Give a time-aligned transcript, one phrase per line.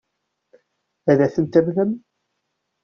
[1.11, 1.91] Ad tent-tamen?